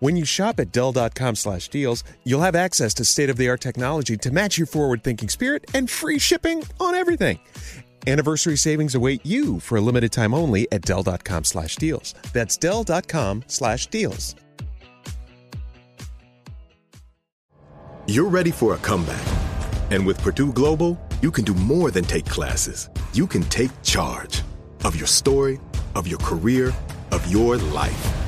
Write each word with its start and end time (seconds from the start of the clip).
When 0.00 0.16
you 0.16 0.24
shop 0.24 0.60
at 0.60 0.70
Dell.com 0.70 1.34
slash 1.34 1.68
deals, 1.68 2.04
you'll 2.24 2.40
have 2.40 2.54
access 2.54 2.94
to 2.94 3.04
state 3.04 3.30
of 3.30 3.36
the 3.36 3.48
art 3.48 3.60
technology 3.60 4.16
to 4.18 4.30
match 4.30 4.56
your 4.56 4.68
forward 4.68 5.02
thinking 5.02 5.28
spirit 5.28 5.64
and 5.74 5.90
free 5.90 6.20
shipping 6.20 6.62
on 6.78 6.94
everything. 6.94 7.40
Anniversary 8.06 8.56
savings 8.56 8.94
await 8.94 9.26
you 9.26 9.58
for 9.58 9.76
a 9.76 9.80
limited 9.80 10.12
time 10.12 10.34
only 10.34 10.70
at 10.70 10.82
Dell.com 10.82 11.44
slash 11.44 11.76
deals. 11.76 12.14
That's 12.32 12.56
Dell.com 12.56 13.44
slash 13.48 13.88
deals. 13.88 14.36
You're 18.06 18.28
ready 18.28 18.50
for 18.52 18.74
a 18.74 18.78
comeback. 18.78 19.26
And 19.90 20.06
with 20.06 20.22
Purdue 20.22 20.52
Global, 20.52 20.98
you 21.22 21.30
can 21.30 21.44
do 21.44 21.54
more 21.54 21.90
than 21.90 22.04
take 22.04 22.24
classes. 22.26 22.88
You 23.12 23.26
can 23.26 23.42
take 23.44 23.70
charge 23.82 24.42
of 24.84 24.96
your 24.96 25.06
story, 25.06 25.60
of 25.94 26.06
your 26.06 26.18
career, 26.20 26.72
of 27.10 27.30
your 27.30 27.56
life. 27.56 28.27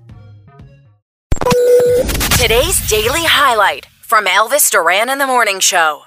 Today's 1.95 2.87
daily 2.89 3.23
highlight 3.25 3.85
from 4.01 4.25
Elvis 4.25 4.69
Duran 4.71 5.09
in 5.09 5.17
the 5.17 5.27
Morning 5.27 5.59
Show. 5.59 6.03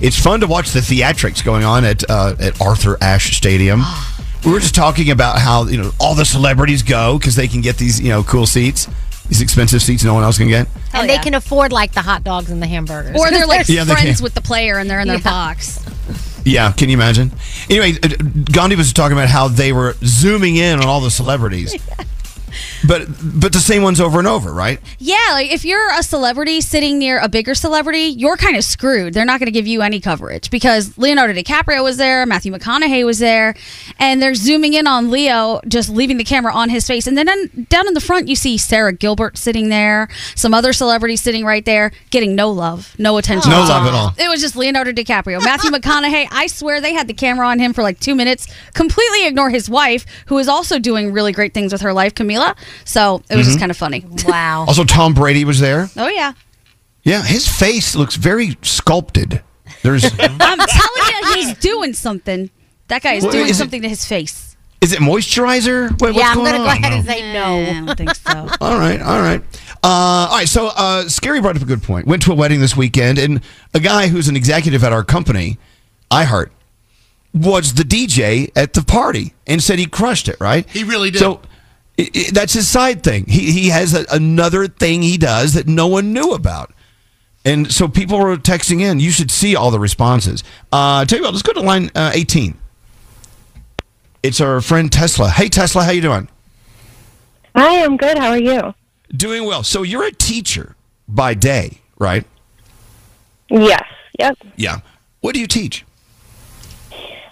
It's 0.00 0.18
fun 0.18 0.38
to 0.40 0.46
watch 0.46 0.70
the 0.70 0.78
theatrics 0.78 1.44
going 1.44 1.64
on 1.64 1.84
at 1.84 2.08
uh, 2.08 2.36
at 2.38 2.60
Arthur 2.60 2.96
Ashe 3.02 3.36
Stadium. 3.36 3.82
we 4.44 4.52
were 4.52 4.60
just 4.60 4.74
talking 4.76 5.10
about 5.10 5.38
how 5.40 5.64
you 5.64 5.76
know 5.76 5.90
all 5.98 6.14
the 6.14 6.24
celebrities 6.24 6.82
go 6.84 7.18
because 7.18 7.34
they 7.34 7.48
can 7.48 7.60
get 7.62 7.78
these 7.78 8.00
you 8.00 8.10
know 8.10 8.22
cool 8.22 8.46
seats, 8.46 8.86
these 9.28 9.40
expensive 9.40 9.82
seats 9.82 10.04
no 10.04 10.14
one 10.14 10.22
else 10.22 10.38
can 10.38 10.46
get. 10.48 10.68
and 10.92 11.08
they 11.10 11.18
can 11.18 11.34
afford 11.34 11.72
like 11.72 11.92
the 11.92 12.02
hot 12.02 12.22
dogs 12.22 12.50
and 12.52 12.62
the 12.62 12.66
hamburgers. 12.68 13.16
Or 13.18 13.28
they're 13.30 13.46
like 13.46 13.66
Yeah, 13.68 13.82
they 13.84 13.94
friends 13.94 14.18
can. 14.18 14.24
with 14.24 14.34
the 14.34 14.40
player 14.42 14.78
and 14.78 14.88
they're 14.88 15.00
in 15.00 15.08
their 15.08 15.16
Yeah. 15.18 15.22
box. 15.24 15.84
Yeah, 16.44 16.70
can 16.72 16.88
you 16.90 16.94
imagine? 16.96 17.32
Anyway, 17.68 17.98
uh, 18.02 18.08
Gandhi 18.52 18.76
was 18.76 18.92
talking 18.92 19.16
about 19.16 19.30
how 19.30 19.48
they 19.48 19.72
were 19.72 19.96
zooming 20.04 20.54
in 20.56 20.78
on 20.78 20.86
all 20.86 21.00
the 21.00 21.10
celebrities, 21.10 21.74
but 22.86 23.08
but 23.22 23.52
the 23.52 23.58
same 23.58 23.82
ones 23.82 24.00
over 24.00 24.18
and 24.18 24.28
over, 24.28 24.52
right? 24.52 24.80
Yeah, 24.98 25.16
like 25.32 25.50
if 25.50 25.64
you're 25.64 25.90
a 25.98 26.02
celebrity 26.02 26.60
sitting 26.60 26.98
near 26.98 27.18
a 27.18 27.28
bigger 27.28 27.54
celebrity, 27.54 28.04
you're 28.04 28.36
kind 28.36 28.56
of 28.56 28.64
screwed. 28.64 29.14
They're 29.14 29.24
not 29.24 29.40
going 29.40 29.46
to 29.46 29.52
give 29.52 29.66
you 29.66 29.82
any 29.82 30.00
coverage 30.00 30.50
because 30.50 30.96
Leonardo 30.98 31.32
DiCaprio 31.34 31.82
was 31.82 31.96
there, 31.96 32.24
Matthew 32.26 32.52
McConaughey 32.52 33.04
was 33.04 33.18
there, 33.18 33.54
and 33.98 34.20
they're 34.20 34.34
zooming 34.34 34.74
in 34.74 34.86
on 34.86 35.10
Leo, 35.10 35.60
just 35.66 35.88
leaving 35.88 36.16
the 36.16 36.24
camera 36.24 36.52
on 36.52 36.68
his 36.68 36.86
face. 36.86 37.06
And 37.06 37.16
then 37.16 37.66
down 37.68 37.86
in 37.86 37.94
the 37.94 38.00
front, 38.00 38.28
you 38.28 38.36
see 38.36 38.58
Sarah 38.58 38.92
Gilbert 38.92 39.38
sitting 39.38 39.68
there, 39.68 40.08
some 40.34 40.54
other 40.54 40.72
celebrities 40.72 41.22
sitting 41.22 41.44
right 41.44 41.64
there, 41.64 41.92
getting 42.10 42.34
no 42.34 42.50
love, 42.50 42.94
no 42.98 43.16
attention. 43.18 43.50
No 43.50 43.60
love 43.60 43.86
at 43.86 43.94
all. 43.94 44.12
It 44.18 44.28
was 44.28 44.40
just 44.40 44.56
Leonardo 44.56 44.92
DiCaprio. 44.92 45.42
Matthew 45.42 45.70
McConaughey, 45.74 46.28
I 46.30 46.46
swear 46.46 46.80
they 46.80 46.92
had 46.92 47.06
the 47.08 47.14
camera 47.14 47.46
on 47.46 47.58
him 47.58 47.72
for 47.72 47.82
like 47.82 48.00
two 48.00 48.14
minutes, 48.14 48.46
completely 48.74 49.26
ignore 49.26 49.50
his 49.50 49.68
wife, 49.68 50.06
who 50.26 50.38
is 50.38 50.48
also 50.48 50.78
doing 50.78 51.12
really 51.12 51.32
great 51.32 51.54
things 51.54 51.72
with 51.72 51.82
her 51.82 51.92
life, 51.92 52.14
Camila. 52.14 52.56
So 52.84 53.22
it 53.30 53.36
was 53.36 53.46
just 53.46 53.58
kind 53.58 53.70
of 53.70 53.76
funny. 53.76 54.04
wow. 54.26 54.64
Also, 54.66 54.84
Tom 54.84 55.14
Brady 55.14 55.44
was 55.44 55.60
there. 55.60 55.88
Oh, 55.96 56.08
yeah. 56.08 56.32
Yeah, 57.02 57.22
his 57.22 57.46
face 57.46 57.94
looks 57.94 58.16
very 58.16 58.56
sculpted. 58.62 59.42
There's 59.82 60.04
I'm 60.18 60.38
telling 60.38 60.58
you, 60.58 61.34
he's 61.34 61.54
doing 61.58 61.92
something. 61.92 62.50
That 62.88 63.02
guy 63.02 63.14
is 63.14 63.22
Well, 63.24 63.32
doing 63.32 63.44
is 63.46 63.52
it- 63.52 63.54
something 63.58 63.82
to 63.82 63.88
his 63.88 64.04
face. 64.06 64.56
is 64.80 64.92
it 64.92 65.00
moisturizer? 65.00 65.90
What, 65.90 66.00
what's 66.00 66.18
yeah, 66.18 66.28
I'm 66.30 66.36
going 66.36 66.52
going 66.52 66.54
to 66.54 66.58
go 66.58 66.70
on? 66.70 66.76
ahead 66.78 66.92
and 66.94 67.06
say 67.06 67.32
no. 67.32 67.60
I 67.60 67.86
don't 67.86 67.96
think 67.96 68.14
so. 68.14 68.48
All 68.60 68.78
right, 68.78 69.00
all 69.02 69.20
right. 69.20 69.42
Uh, 69.82 70.28
all 70.30 70.36
right, 70.38 70.48
so 70.48 70.68
uh, 70.68 71.04
Skeery 71.04 71.42
brought 71.42 71.56
up 71.56 71.62
a 71.62 71.66
good 71.66 71.82
point. 71.82 72.06
Went 72.06 72.22
to 72.22 72.32
a 72.32 72.34
wedding 72.34 72.60
this 72.60 72.74
weekend, 72.74 73.18
and 73.18 73.42
a 73.74 73.80
guy 73.80 74.06
who's 74.08 74.28
an 74.28 74.36
executive 74.36 74.82
at 74.82 74.92
our 74.94 75.04
company, 75.04 75.58
iHeart, 76.10 76.48
was 77.34 77.74
the 77.74 77.82
DJ 77.82 78.50
at 78.56 78.72
the 78.72 78.82
party 78.82 79.34
and 79.46 79.62
said 79.62 79.78
he 79.78 79.86
crushed 79.86 80.28
it, 80.28 80.36
right? 80.40 80.68
He 80.70 80.84
really 80.84 81.10
did. 81.10 81.18
So 81.18 81.42
i 81.98 82.10
i 82.14 82.30
that's 82.32 82.52
his 82.52 82.68
side 82.68 83.02
thing. 83.02 83.26
He, 83.26 83.52
he 83.52 83.68
has 83.68 83.94
a, 83.94 84.04
another 84.10 84.66
thing 84.68 85.02
he 85.02 85.16
does 85.16 85.54
that 85.54 85.66
no 85.66 85.86
one 85.86 86.12
knew 86.12 86.32
about. 86.32 86.72
And 87.44 87.70
so 87.70 87.88
people 87.88 88.18
were 88.18 88.36
texting 88.36 88.80
in. 88.80 89.00
You 89.00 89.10
should 89.10 89.30
see 89.30 89.54
all 89.54 89.70
the 89.70 89.78
responses. 89.78 90.42
Uh, 90.72 91.04
tell 91.04 91.18
you 91.18 91.24
what, 91.24 91.34
let's 91.34 91.42
go 91.42 91.52
to 91.52 91.60
line 91.60 91.90
uh, 91.94 92.10
18. 92.14 92.56
It's 94.22 94.40
our 94.40 94.62
friend 94.62 94.90
Tesla. 94.90 95.28
Hey, 95.28 95.50
Tesla, 95.50 95.84
how 95.84 95.90
you 95.90 96.00
doing? 96.00 96.28
Hi, 97.54 97.84
I'm 97.84 97.98
good. 97.98 98.16
How 98.16 98.30
are 98.30 98.38
you? 98.38 98.74
Doing 99.14 99.44
well. 99.44 99.62
So 99.62 99.82
you're 99.82 100.04
a 100.04 100.12
teacher 100.12 100.74
by 101.06 101.34
day, 101.34 101.82
right? 101.98 102.24
Yes. 103.50 103.84
Yep. 104.18 104.38
Yeah. 104.56 104.80
What 105.20 105.34
do 105.34 105.40
you 105.40 105.46
teach? 105.46 105.84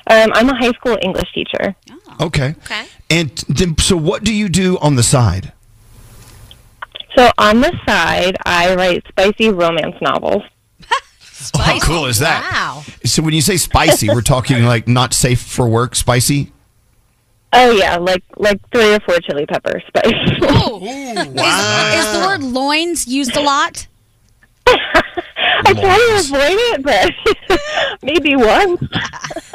Um, 0.06 0.30
I'm 0.34 0.48
a 0.50 0.56
high 0.56 0.72
school 0.72 0.98
English 1.00 1.32
teacher. 1.32 1.74
Okay. 2.22 2.54
Okay. 2.64 2.86
And 3.10 3.30
then, 3.48 3.76
so 3.78 3.96
what 3.96 4.24
do 4.24 4.32
you 4.32 4.48
do 4.48 4.78
on 4.78 4.94
the 4.94 5.02
side? 5.02 5.52
So 7.16 7.30
on 7.36 7.60
the 7.60 7.76
side, 7.86 8.36
I 8.46 8.74
write 8.74 9.04
spicy 9.08 9.50
romance 9.50 9.96
novels. 10.00 10.42
How 11.58 11.78
cool 11.80 12.06
is 12.06 12.20
that? 12.20 12.48
Wow. 12.50 12.84
So 13.04 13.22
when 13.22 13.34
you 13.34 13.42
say 13.42 13.56
spicy, 13.56 14.08
we're 14.08 14.22
talking 14.22 14.64
like 14.74 14.88
not 14.88 15.12
safe 15.12 15.42
for 15.42 15.68
work 15.68 15.94
spicy? 15.94 16.52
Oh 17.52 17.70
yeah, 17.72 17.98
like 17.98 18.22
like 18.36 18.58
three 18.70 18.94
or 18.94 19.00
four 19.00 19.18
chili 19.20 19.44
pepper 19.44 19.82
spice. 19.86 20.14
Oh, 20.40 20.80
is 20.82 22.12
the 22.12 22.24
word 22.26 22.42
loins 22.42 23.06
used 23.06 23.36
a 23.36 23.42
lot? 23.42 23.86
I 25.64 25.72
try 25.72 25.96
to 25.96 26.26
avoid 26.26 26.56
it, 26.74 26.82
but 26.82 27.98
maybe 28.02 28.36
once. 28.36 28.82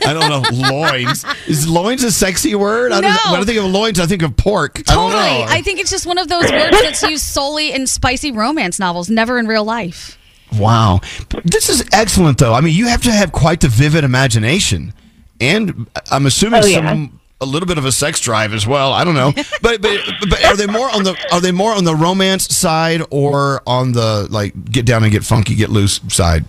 I 0.06 0.13
don't 0.13 0.30
know. 0.30 0.44
loins. 0.72 1.25
Is 1.48 1.68
loins 1.68 2.04
a 2.04 2.12
sexy 2.12 2.56
word? 2.56 2.92
I 2.92 3.01
don't, 3.01 3.12
No. 3.12 3.31
when 3.34 3.42
I 3.42 3.45
think 3.45 3.57
of 3.60 3.66
loins, 3.66 4.00
I 4.00 4.06
think 4.06 4.22
of 4.22 4.36
pork. 4.38 4.80
I 4.89 4.94
don't 4.95 5.12
Totally. 5.12 5.39
know. 5.39 5.45
I 5.50 5.62
think 5.62 5.80
it's 5.80 5.89
just 5.92 6.06
one 6.06 6.18
of 6.18 6.28
those 6.28 6.51
words 6.51 6.81
that's 6.81 7.04
used 7.04 7.24
solely 7.25 7.72
in 7.74 7.88
spicy 7.88 8.31
romance 8.31 8.80
novels, 8.80 9.10
never 9.10 9.38
in 9.39 9.48
real 9.48 9.63
life. 9.66 10.18
Wow. 10.57 11.01
This 11.44 11.68
is 11.69 11.84
excellent, 11.92 12.38
though. 12.38 12.54
I 12.54 12.62
mean, 12.62 12.74
you 12.74 12.88
have 12.88 13.01
to 13.04 13.12
have 13.12 13.31
quite 13.34 13.60
the 13.62 13.68
vivid 13.68 14.04
imagination. 14.06 14.94
And 15.42 15.88
I'm 16.10 16.25
assuming 16.25 16.63
Oh, 16.63 16.68
yeah. 16.68 16.78
some 16.89 17.19
a 17.39 17.45
little 17.45 17.68
bit 17.68 17.78
of 17.78 17.86
a 17.86 17.92
sex 17.92 18.19
drive 18.19 18.54
as 18.54 18.66
well. 18.66 18.94
I 18.94 19.04
don't 19.04 19.16
know, 19.16 19.31
but 19.62 19.81
but 19.81 20.00
but 20.30 20.45
are 20.45 20.56
they 20.56 20.68
more 20.68 20.89
on 20.89 21.04
the 21.04 21.16
are 21.31 21.42
they 21.42 21.51
more 21.51 21.74
on 21.74 21.84
the 21.84 21.95
romance 21.95 22.56
side 22.56 23.01
or 23.12 23.62
on 23.68 23.92
the 23.94 24.28
like 24.30 24.72
get 24.72 24.86
down 24.86 25.04
and 25.04 25.12
get 25.12 25.24
funky, 25.24 25.56
get 25.56 25.69
loose 25.69 26.00
side? 26.10 26.45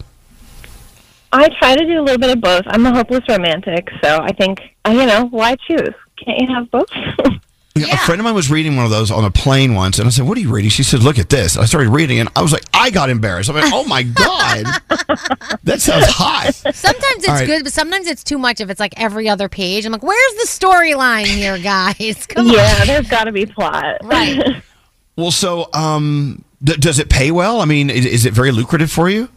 I 1.31 1.49
try 1.59 1.77
to 1.77 1.85
do 1.85 2.01
a 2.01 2.03
little 2.03 2.19
bit 2.19 2.31
of 2.31 2.41
both. 2.41 2.63
I'm 2.67 2.87
a 2.87 2.95
hopeless 2.95 3.25
romantic, 3.29 3.91
so 4.03 4.19
I 4.23 4.33
think 4.33 4.61
you 4.87 5.07
know 5.07 5.27
why 5.27 5.57
choose? 5.57 5.95
Can't 6.17 6.41
you 6.41 6.47
have 6.55 6.71
both? 6.71 6.89
A 7.85 7.97
friend 7.99 8.21
of 8.21 8.25
mine 8.25 8.35
was 8.35 8.51
reading 8.51 8.77
one 8.77 8.85
of 8.85 8.91
those 8.91 9.11
on 9.11 9.25
a 9.25 9.31
plane 9.31 9.75
once, 9.75 9.99
and 9.99 10.07
I 10.07 10.11
said, 10.11 10.27
"What 10.27 10.37
are 10.39 10.41
you 10.41 10.51
reading?" 10.51 10.71
She 10.71 10.83
said, 10.83 11.03
"Look 11.03 11.19
at 11.19 11.29
this." 11.29 11.57
I 11.57 11.65
started 11.65 11.91
reading, 11.91 12.19
and 12.21 12.29
I 12.37 12.43
was 12.43 12.53
like, 12.53 12.65
I 12.73 12.91
got 12.91 13.11
embarrassed. 13.11 13.49
I'm 13.51 13.57
like, 13.57 13.73
"Oh 13.73 13.85
my 13.85 14.03
god, 14.03 14.65
that 15.65 15.81
sounds 15.81 16.07
hot." 16.07 16.55
Sometimes 16.55 17.05
it's 17.17 17.29
All 17.29 17.35
right. 17.35 17.47
good, 17.47 17.65
but 17.65 17.73
sometimes 17.73 18.07
it's 18.07 18.25
too 18.25 18.39
much 18.39 18.61
if 18.61 18.71
it's 18.71 18.81
like 18.81 18.95
every 19.01 19.29
other 19.29 19.49
page. 19.49 19.85
I'm 19.87 19.93
like, 19.93 20.03
where's 20.03 20.35
the 20.35 20.47
storyline 20.47 21.27
here, 21.27 21.59
guys? 21.59 22.27
Come 22.29 22.47
yeah, 22.47 22.79
on. 22.81 22.87
there's 22.87 23.09
got 23.09 23.25
to 23.25 23.33
be 23.33 23.47
plot. 23.47 23.99
Right. 24.05 24.63
Well, 25.17 25.33
so 25.33 25.69
um, 25.75 26.45
d- 26.63 26.77
does 26.77 27.01
it 27.01 27.11
pay 27.11 27.33
well? 27.33 27.61
I 27.61 27.65
mean, 27.65 27.91
is, 27.91 28.07
is 28.07 28.25
it 28.25 28.33
very 28.33 28.53
lucrative 28.53 28.89
for 28.89 29.11
you? 29.11 29.29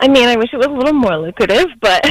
I 0.00 0.08
mean, 0.08 0.26
I 0.26 0.36
wish 0.36 0.54
it 0.54 0.56
was 0.56 0.68
a 0.68 0.70
little 0.70 0.94
more 0.94 1.18
lucrative, 1.18 1.66
but 1.82 2.02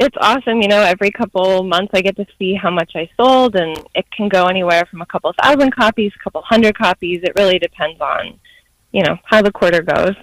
it's 0.00 0.16
awesome. 0.20 0.60
You 0.62 0.68
know, 0.68 0.80
every 0.80 1.10
couple 1.10 1.62
months 1.62 1.90
I 1.94 2.00
get 2.00 2.16
to 2.16 2.26
see 2.38 2.54
how 2.54 2.70
much 2.70 2.92
I 2.94 3.08
sold, 3.16 3.56
and 3.56 3.76
it 3.94 4.10
can 4.10 4.28
go 4.28 4.46
anywhere 4.46 4.84
from 4.90 5.00
a 5.00 5.06
couple 5.06 5.32
thousand 5.42 5.74
copies, 5.74 6.12
a 6.18 6.22
couple 6.22 6.42
hundred 6.42 6.76
copies. 6.76 7.20
It 7.22 7.32
really 7.38 7.58
depends 7.58 8.00
on, 8.00 8.38
you 8.92 9.02
know, 9.02 9.16
how 9.24 9.42
the 9.42 9.52
quarter 9.52 9.82
goes. 9.82 10.14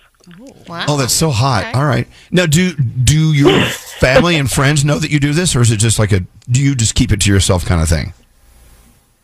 Wow. 0.67 0.85
Oh, 0.87 0.97
that's 0.97 1.13
so 1.13 1.29
hot. 1.31 1.75
All 1.75 1.85
right. 1.85 2.07
Now, 2.31 2.45
do 2.45 2.73
do 2.75 3.33
your 3.33 3.65
family 3.99 4.37
and 4.37 4.49
friends 4.49 4.85
know 4.85 4.99
that 4.99 5.11
you 5.11 5.19
do 5.19 5.33
this, 5.33 5.55
or 5.55 5.61
is 5.61 5.71
it 5.71 5.77
just 5.77 5.99
like 5.99 6.11
a 6.11 6.21
do 6.49 6.61
you 6.61 6.75
just 6.75 6.95
keep 6.95 7.11
it 7.11 7.21
to 7.21 7.31
yourself 7.31 7.65
kind 7.65 7.81
of 7.81 7.89
thing? 7.89 8.13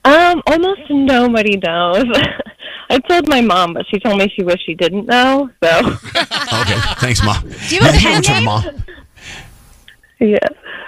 Um, 0.06 0.42
almost 0.48 0.82
nobody 0.90 1.58
knows. 1.58 2.06
I 2.90 2.98
told 3.00 3.30
my 3.30 3.42
mom, 3.42 3.74
but 3.74 3.86
she 3.88 4.00
told 4.00 4.18
me 4.18 4.32
she 4.36 4.44
wished 4.44 4.66
she 4.66 4.74
didn't 4.74 5.06
know. 5.06 5.50
So, 5.64 5.70
Okay, 5.86 6.80
thanks, 6.98 7.24
mom. 7.24 7.48
Do 7.68 7.76
you 7.76 7.82
have 7.82 7.96
a 7.96 8.22
pen 8.22 8.46
name? 8.46 8.84
Mom? 10.20 10.30
yeah. 10.30 10.38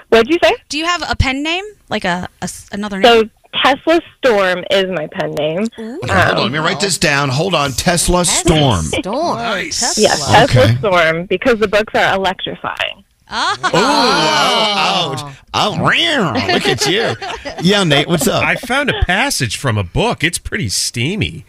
What'd 0.09 0.29
you 0.29 0.37
say? 0.43 0.53
Do 0.69 0.77
you 0.77 0.85
have 0.85 1.03
a 1.09 1.15
pen 1.15 1.41
name? 1.43 1.63
Like 1.89 2.03
a, 2.05 2.27
a 2.41 2.43
s- 2.43 2.67
another 2.71 2.99
name? 2.99 3.23
So? 3.23 3.29
Tesla 3.63 3.99
Storm 4.17 4.63
is 4.71 4.85
my 4.91 5.07
pen 5.11 5.31
name. 5.31 5.63
Okay, 5.77 5.87
hold 6.07 6.09
on, 6.09 6.37
let 6.43 6.51
me 6.53 6.57
write 6.59 6.79
this 6.79 6.97
down. 6.97 7.27
Hold 7.27 7.53
on, 7.53 7.71
Tesla 7.73 8.23
Storm. 8.23 8.81
Storm. 8.85 9.37
Yes, 9.37 9.99
Okay. 9.99 10.67
Tesla 10.73 10.77
Storm, 10.79 11.25
because 11.25 11.59
the 11.59 11.67
books 11.67 11.93
are 11.93 12.15
electrifying. 12.15 13.03
Oh, 13.33 15.13
ouch. 15.13 15.35
Oh, 15.53 15.75
meow. 15.77 16.33
look 16.53 16.65
at 16.65 16.85
you. 16.87 17.13
Yeah, 17.61 17.83
Nate, 17.83 18.07
what's 18.07 18.27
up? 18.27 18.43
I 18.43 18.55
found 18.55 18.89
a 18.89 19.03
passage 19.03 19.57
from 19.57 19.77
a 19.77 19.83
book. 19.83 20.23
It's 20.23 20.37
pretty 20.37 20.69
steamy. 20.69 21.45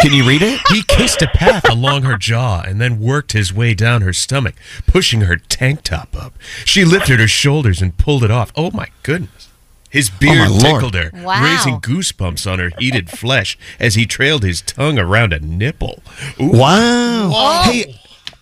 Can 0.00 0.12
you 0.12 0.26
read 0.26 0.42
it? 0.42 0.60
He 0.68 0.82
kissed 0.82 1.22
a 1.22 1.28
path 1.28 1.68
along 1.68 2.02
her 2.02 2.16
jaw 2.16 2.62
and 2.66 2.80
then 2.80 3.00
worked 3.00 3.32
his 3.32 3.52
way 3.52 3.74
down 3.74 4.02
her 4.02 4.12
stomach, 4.12 4.54
pushing 4.86 5.22
her 5.22 5.36
tank 5.36 5.82
top 5.82 6.16
up. 6.16 6.34
She 6.64 6.84
lifted 6.84 7.20
her 7.20 7.28
shoulders 7.28 7.80
and 7.80 7.96
pulled 7.96 8.24
it 8.24 8.30
off. 8.30 8.52
Oh 8.56 8.70
my 8.72 8.88
goodness. 9.02 9.48
His 9.90 10.10
oh, 10.12 10.16
beard 10.18 10.48
Oh, 10.50 10.58
tickled 10.58 10.94
her, 10.94 11.10
Wow. 11.14 11.42
raising 11.44 11.80
goosebumps 11.80 12.50
on 12.50 12.58
her 12.58 12.70
heated 12.78 13.08
flesh 13.10 13.56
as 13.78 13.94
he 13.94 14.06
trailed 14.06 14.42
his 14.42 14.60
tongue 14.60 14.98
around 14.98 15.32
a 15.32 15.38
nipple. 15.38 16.02
Ooh. 16.40 16.48
Wow. 16.50 17.30
Oh. 17.32 17.62
Hey, 17.70 17.94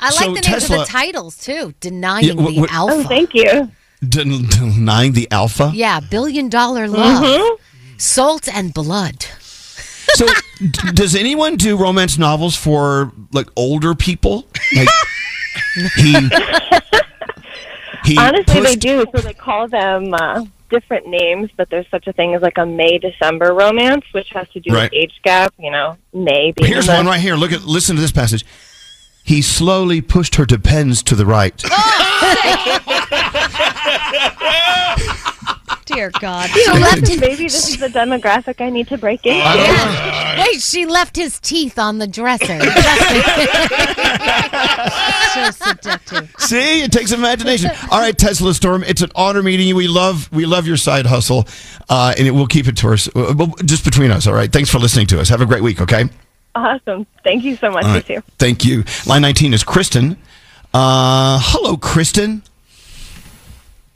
I 0.03 0.07
like 0.07 0.15
So 0.15 0.25
the 0.27 0.33
names 0.33 0.47
Tesla- 0.47 0.81
of 0.81 0.87
the 0.87 0.93
titles 0.93 1.37
too. 1.39 1.75
Denying 1.81 2.25
Yeah, 2.27 2.35
what- 2.35 2.55
the 2.55 2.67
alpha. 2.71 2.95
Oh, 2.95 3.03
thank 3.05 3.35
you. 3.35 3.71
den- 4.07 4.47
denying 4.49 5.13
the 5.13 5.29
alpha. 5.31 5.71
Yeah, 5.75 6.01
billion 6.01 6.49
dollar 6.49 6.89
love. 6.89 7.23
Mm-hmm. 7.25 7.55
Salt 7.99 8.49
and 8.53 8.75
blood. 8.75 9.27
So, 10.15 10.27
d- 10.59 10.91
does 10.93 11.15
anyone 11.15 11.57
do 11.57 11.77
romance 11.77 12.19
novels 12.19 12.57
for 12.57 13.13
like 13.33 13.47
older 13.57 13.95
people? 13.95 14.47
Like 14.75 14.89
he, 15.97 16.13
he 18.05 18.19
Honestly, 18.19 18.61
they 18.61 18.77
do. 18.77 19.05
So 19.15 19.23
they 19.23 19.35
call 19.35 19.69
them 19.69 20.13
uh, 20.13 20.45
different 20.71 21.07
names, 21.07 21.51
but 21.57 21.71
there's 21.71 21.87
such 21.91 22.07
a 22.09 22.13
thing 22.13 22.35
as 22.35 22.43
like 22.43 22.59
a 22.59 22.67
May 22.67 22.99
December 22.99 23.55
romance, 23.55 24.05
which 24.13 24.29
has 24.31 24.49
to 24.51 24.61
do 24.61 24.73
Right. 24.75 24.91
with 24.91 24.93
age 24.95 25.15
gap. 25.23 25.55
You 25.59 25.71
know, 25.71 25.97
May 26.13 26.53
being 26.53 26.73
Here's 26.73 26.87
the- 26.87 26.95
one 26.95 27.07
right 27.07 27.21
here. 27.21 27.37
Look 27.37 27.53
at 27.53 27.63
listen 27.65 27.95
to 27.97 28.03
this 28.03 28.13
passage. 28.13 28.45
He 29.25 29.43
slowly 29.43 30.01
pushed 30.01 30.35
her 30.37 30.45
depends 30.45 31.03
to 31.05 31.15
the 31.15 31.27
right. 31.27 31.63
Dear 35.85 36.11
God. 36.21 36.49
You 36.55 36.73
left 36.73 37.09
his, 37.09 37.21
Maybe 37.21 37.45
this 37.45 37.69
is 37.69 37.79
the 37.79 37.89
demographic 37.89 38.61
I 38.61 38.71
need 38.71 38.89
to 38.89 38.97
break 38.97 39.27
in. 39.27 39.39
wait, 40.39 40.63
she 40.63 40.87
left 40.87 41.17
his 41.17 41.39
teeth 41.41 41.79
on 41.79 41.99
the 41.99 42.07
dresser. 42.07 42.61
so 45.35 45.51
seductive. 45.51 46.35
See, 46.39 46.83
it 46.83 46.93
takes 46.93 47.13
imagination. 47.13 47.71
All 47.91 48.01
right, 48.01 48.17
Tesla 48.17 48.55
Storm, 48.55 48.85
it's 48.85 49.03
an 49.03 49.11
honor 49.15 49.43
meeting 49.43 49.69
you. 49.69 49.77
We 49.77 49.89
love 49.89 50.33
we 50.33 50.47
love 50.47 50.67
your 50.67 50.79
side 50.79 51.07
hustle, 51.07 51.47
uh, 51.89 52.15
and 52.17 52.27
it, 52.27 52.31
we'll 52.31 52.47
keep 52.47 52.69
it 52.69 52.77
to 52.79 52.93
us, 52.93 53.09
uh, 53.15 53.47
just 53.65 53.85
between 53.85 54.11
us. 54.11 54.27
All 54.27 54.35
right. 54.35 54.51
Thanks 54.51 54.71
for 54.71 54.79
listening 54.79 55.07
to 55.09 55.21
us. 55.21 55.29
Have 55.29 55.41
a 55.41 55.47
great 55.47 55.63
week. 55.63 55.81
Okay. 55.81 56.09
Awesome. 56.55 57.07
Thank 57.25 57.45
you 57.45 57.57
so 57.57 57.71
much. 57.71 57.85
All 57.85 57.95
You 57.97 58.03
too. 58.03 58.23
Thank 58.39 58.65
you. 58.65 58.85
Line 59.07 59.23
19 59.23 59.55
is 59.55 59.65
Kristen. 59.65 60.19
Uh, 60.75 61.39
hello, 61.43 61.77
Kristen. 61.77 62.43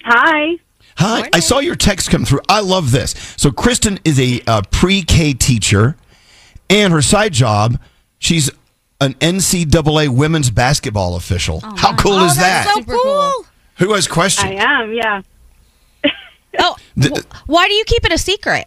Hi. 0.04 0.56
Hi. 0.98 1.28
I 1.32 1.40
saw 1.40 1.58
your 1.58 1.74
text 1.76 2.10
come 2.10 2.24
through. 2.24 2.40
I 2.48 2.60
love 2.60 2.90
this. 2.92 3.14
So, 3.36 3.50
Kristen 3.50 3.98
is 4.04 4.18
a 4.18 4.40
uh, 4.46 4.62
pre 4.70 5.02
K 5.02 5.34
teacher, 5.34 5.96
and 6.70 6.92
her 6.92 7.02
side 7.02 7.32
job, 7.32 7.78
she's 8.18 8.50
an 9.00 9.14
NCAA 9.14 10.08
women's 10.08 10.50
basketball 10.50 11.16
official. 11.16 11.60
How 11.60 11.94
cool 11.96 12.12
Oh, 12.14 12.24
is 12.26 12.36
that's 12.36 12.66
that? 12.66 12.84
so 12.86 12.92
cool. 13.02 13.46
Who 13.78 13.92
has 13.92 14.08
questions? 14.08 14.50
I 14.50 14.54
am. 14.54 14.92
Yeah. 14.94 15.20
Oh, 16.58 16.76
The- 16.96 17.10
wh- 17.10 17.48
why 17.50 17.68
do 17.68 17.74
you 17.74 17.84
keep 17.84 18.04
it 18.06 18.12
a 18.12 18.16
secret? 18.18 18.66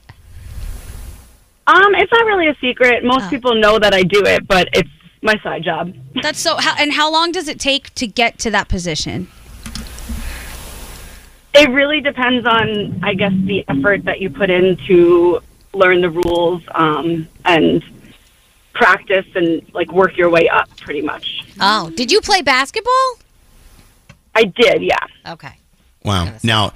Um, 1.69 1.93
it's 1.95 2.11
not 2.11 2.25
really 2.25 2.47
a 2.47 2.55
secret. 2.59 3.03
Most 3.03 3.25
Oh. 3.25 3.29
people 3.29 3.53
know 3.55 3.77
that 3.77 3.93
I 3.93 4.01
do 4.03 4.23
it, 4.25 4.47
but 4.47 4.69
it's 4.73 4.89
my 5.21 5.37
side 5.43 5.63
job. 5.63 5.93
That's 6.23 6.39
so. 6.39 6.57
How, 6.57 6.75
and 6.79 6.93
how 6.93 7.11
long 7.11 7.31
does 7.31 7.47
it 7.47 7.59
take 7.59 7.93
to 7.95 8.07
get 8.07 8.39
to 8.39 8.49
that 8.51 8.67
position? 8.69 9.27
It 11.53 11.69
really 11.69 11.99
depends 11.99 12.45
on, 12.45 12.99
I 13.03 13.13
guess, 13.15 13.33
the 13.45 13.65
effort 13.67 14.05
that 14.05 14.19
you 14.21 14.29
put 14.29 14.49
in 14.49 14.77
to 14.87 15.41
learn 15.73 16.01
the 16.01 16.09
rules 16.09 16.61
um, 16.73 17.27
and 17.45 17.83
practice 18.73 19.25
and 19.35 19.61
like 19.73 19.91
work 19.91 20.15
your 20.17 20.29
way 20.29 20.47
up, 20.47 20.69
pretty 20.77 21.01
much. 21.01 21.45
Oh, 21.59 21.89
did 21.91 22.11
you 22.11 22.21
play 22.21 22.41
basketball? 22.41 23.17
I 24.35 24.43
did, 24.45 24.81
yeah. 24.83 24.97
Okay. 25.27 25.57
Wow. 26.05 26.33
Now, 26.43 26.73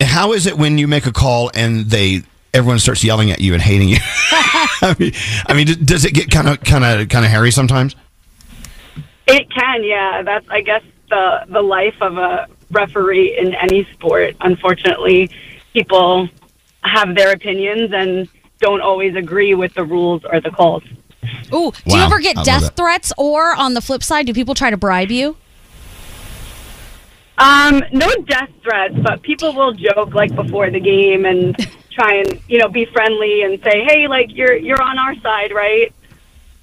how 0.00 0.32
is 0.32 0.46
it 0.46 0.56
when 0.56 0.78
you 0.78 0.88
make 0.88 1.04
a 1.06 1.12
call 1.12 1.50
and 1.54 1.86
they 1.90 2.22
everyone 2.54 2.78
starts 2.78 3.02
yelling 3.02 3.30
at 3.30 3.40
you 3.40 3.54
and 3.54 3.62
hating 3.62 3.88
you? 3.88 3.98
I 4.00 4.96
mean, 4.98 5.12
I 5.46 5.54
mean, 5.54 5.84
does 5.84 6.04
it 6.04 6.14
get 6.14 6.30
kind 6.30 6.48
of 6.48 6.60
kind 6.60 6.84
of 6.84 7.08
kind 7.08 7.24
of 7.24 7.30
hairy 7.30 7.50
sometimes? 7.50 7.96
It 9.26 9.50
can, 9.50 9.84
yeah. 9.84 10.22
That's, 10.22 10.46
I 10.48 10.60
guess, 10.60 10.82
the 11.08 11.44
the 11.48 11.62
life 11.62 11.94
of 12.00 12.18
a 12.18 12.48
referee 12.70 13.36
in 13.38 13.54
any 13.54 13.84
sport. 13.92 14.36
Unfortunately, 14.40 15.30
people 15.72 16.28
have 16.82 17.14
their 17.14 17.32
opinions 17.32 17.92
and 17.92 18.28
don't 18.58 18.80
always 18.80 19.14
agree 19.14 19.54
with 19.54 19.74
the 19.74 19.84
rules 19.84 20.24
or 20.24 20.40
the 20.40 20.50
calls. 20.50 20.82
Ooh, 21.54 21.70
do 21.86 21.96
you 21.96 22.02
ever 22.02 22.18
get 22.18 22.36
love 22.36 22.46
death 22.46 22.76
threats, 22.76 23.12
or 23.16 23.54
on 23.54 23.74
the 23.74 23.80
flip 23.80 24.02
side, 24.02 24.26
do 24.26 24.32
people 24.32 24.54
try 24.54 24.70
to 24.70 24.76
bribe 24.76 25.10
you? 25.10 25.36
Um, 27.38 27.82
no 27.92 28.08
death 28.26 28.50
threats, 28.62 28.94
but 29.02 29.22
people 29.22 29.54
will 29.54 29.72
joke 29.72 30.14
like 30.14 30.34
before 30.34 30.70
the 30.70 30.80
game 30.80 31.24
and 31.24 31.56
try 31.94 32.14
and 32.14 32.40
you 32.48 32.58
know 32.58 32.68
be 32.68 32.84
friendly 32.86 33.42
and 33.42 33.62
say, 33.62 33.84
"Hey, 33.84 34.08
like 34.08 34.34
you're 34.34 34.56
you're 34.56 34.82
on 34.82 34.98
our 34.98 35.14
side, 35.16 35.52
right?" 35.52 35.92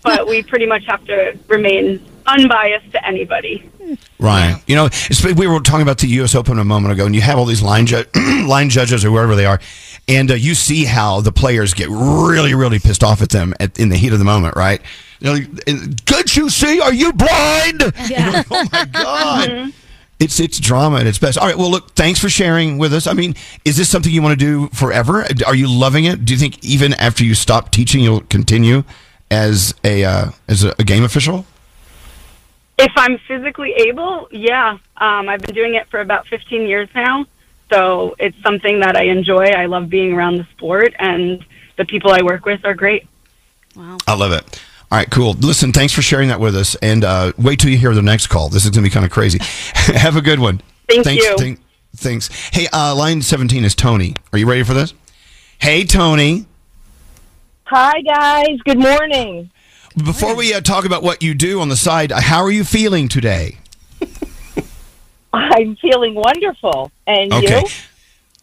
But 0.01 0.27
we 0.27 0.43
pretty 0.43 0.65
much 0.65 0.85
have 0.85 1.03
to 1.05 1.37
remain 1.47 2.03
unbiased 2.25 2.91
to 2.91 3.05
anybody. 3.05 3.69
Right. 4.19 4.61
You 4.67 4.75
know, 4.75 4.89
we 5.35 5.47
were 5.47 5.59
talking 5.59 5.81
about 5.81 5.97
the 5.97 6.07
U.S. 6.07 6.35
Open 6.35 6.59
a 6.59 6.63
moment 6.63 6.93
ago, 6.93 7.05
and 7.05 7.15
you 7.15 7.21
have 7.21 7.37
all 7.37 7.45
these 7.45 7.61
line 7.61 7.85
ju- 7.85 8.05
line 8.47 8.69
judges 8.69 9.03
or 9.03 9.11
wherever 9.11 9.35
they 9.35 9.45
are, 9.45 9.59
and 10.07 10.31
uh, 10.31 10.35
you 10.35 10.55
see 10.55 10.85
how 10.85 11.21
the 11.21 11.31
players 11.31 11.73
get 11.73 11.89
really, 11.89 12.53
really 12.53 12.79
pissed 12.79 13.03
off 13.03 13.21
at 13.21 13.29
them 13.29 13.53
at, 13.59 13.79
in 13.79 13.89
the 13.89 13.97
heat 13.97 14.13
of 14.13 14.19
the 14.19 14.25
moment, 14.25 14.55
right? 14.55 14.81
You 15.19 15.33
know, 15.33 15.45
and, 15.67 16.05
Can't 16.05 16.35
you 16.35 16.49
see? 16.49 16.79
Are 16.79 16.93
you 16.93 17.11
blind? 17.13 17.81
You're 18.07 18.31
like, 18.31 18.47
oh 18.51 18.67
my 18.71 18.85
god. 18.85 19.73
It's 20.19 20.39
it's 20.39 20.59
drama 20.59 20.99
at 20.99 21.07
its 21.07 21.17
best. 21.17 21.37
All 21.37 21.47
right. 21.47 21.57
Well, 21.57 21.71
look. 21.71 21.91
Thanks 21.91 22.19
for 22.19 22.29
sharing 22.29 22.77
with 22.77 22.93
us. 22.93 23.07
I 23.07 23.13
mean, 23.13 23.35
is 23.63 23.77
this 23.77 23.89
something 23.89 24.11
you 24.11 24.21
want 24.21 24.37
to 24.37 24.45
do 24.45 24.67
forever? 24.69 25.25
Are 25.47 25.55
you 25.55 25.71
loving 25.71 26.05
it? 26.05 26.25
Do 26.25 26.33
you 26.33 26.39
think 26.39 26.63
even 26.63 26.93
after 26.95 27.23
you 27.23 27.33
stop 27.33 27.71
teaching, 27.71 28.03
you'll 28.03 28.21
continue 28.21 28.83
as 29.31 29.73
a 29.83 30.03
uh, 30.03 30.31
as 30.47 30.63
a, 30.63 30.75
a 30.77 30.83
game 30.83 31.03
official? 31.03 31.45
If 32.77 32.93
I'm 32.95 33.17
physically 33.27 33.73
able, 33.87 34.27
yeah. 34.31 34.77
Um, 34.97 35.27
I've 35.27 35.41
been 35.41 35.53
doing 35.53 35.75
it 35.75 35.89
for 35.89 35.99
about 35.99 36.27
15 36.27 36.65
years 36.65 36.87
now, 36.95 37.25
So 37.69 38.15
it's 38.19 38.37
something 38.41 38.79
that 38.79 38.95
I 38.95 39.03
enjoy. 39.03 39.47
I 39.47 39.65
love 39.65 39.89
being 39.89 40.13
around 40.13 40.37
the 40.37 40.47
sport, 40.55 40.93
and 40.97 41.45
the 41.77 41.83
people 41.83 42.11
I 42.11 42.21
work 42.23 42.45
with 42.45 42.63
are 42.63 42.73
great. 42.73 43.05
Wow. 43.75 43.97
I 44.07 44.15
love 44.15 44.31
it. 44.31 44.61
All 44.91 44.97
right, 44.97 45.09
cool. 45.11 45.33
Listen, 45.33 45.71
thanks 45.71 45.93
for 45.93 46.01
sharing 46.01 46.29
that 46.29 46.39
with 46.39 46.55
us. 46.55 46.75
And 46.75 47.03
uh, 47.03 47.33
wait 47.37 47.59
till 47.59 47.69
you 47.69 47.77
hear 47.77 47.93
the 47.93 48.01
next 48.01 48.27
call. 48.27 48.49
This 48.49 48.65
is 48.65 48.71
going 48.71 48.83
to 48.83 48.89
be 48.89 48.93
kind 48.93 49.05
of 49.05 49.11
crazy. 49.11 49.37
Have 49.43 50.15
a 50.15 50.21
good 50.21 50.39
one. 50.39 50.61
Thank 50.89 51.03
thanks, 51.03 51.23
you. 51.23 51.37
thank- 51.37 51.59
thanks. 51.95 52.27
Hey, 52.51 52.67
uh, 52.73 52.95
line 52.95 53.21
17 53.21 53.63
is 53.63 53.75
Tony. 53.75 54.15
Are 54.33 54.39
you 54.39 54.47
ready 54.49 54.63
for 54.63 54.73
this? 54.73 54.95
Hey, 55.59 55.83
Tony. 55.83 56.45
Hi, 57.65 58.01
guys. 58.01 58.57
Good 58.65 58.79
morning. 58.79 59.51
Before 59.95 60.35
we 60.35 60.53
uh, 60.55 60.61
talk 60.61 60.85
about 60.85 61.03
what 61.03 61.21
you 61.21 61.35
do 61.35 61.59
on 61.61 61.69
the 61.69 61.75
side, 61.75 62.11
uh, 62.11 62.19
how 62.21 62.41
are 62.41 62.49
you 62.51 62.63
feeling 62.63 63.07
today? 63.09 63.57
I'm 65.33 65.75
feeling 65.75 66.15
wonderful. 66.15 66.91
And 67.05 67.31
Okay. 67.31 67.59
you? 67.59 67.67